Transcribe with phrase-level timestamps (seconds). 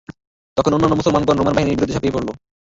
[0.57, 2.29] তখন অন্যান্য মুসলমানগণ রোমান বাহিনীর বিরুদ্ধে ঝাঁপিয়ে পড়ল।